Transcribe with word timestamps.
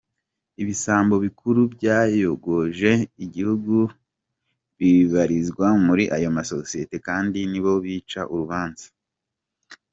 Ibisambo 0.61 1.15
bikuru 1.25 1.59
byayogoje 1.73 2.91
igihugu 3.25 3.75
bibarizwa 4.77 5.67
muri 5.85 6.03
ayo 6.15 6.29
masosiyete 6.37 6.95
kandi 7.07 7.39
nibo 7.51 7.73
bica 7.83 8.21
urubanza. 8.33 8.87